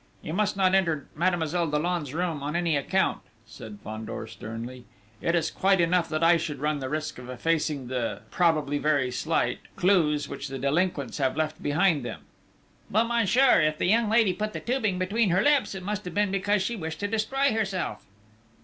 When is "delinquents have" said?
10.57-11.37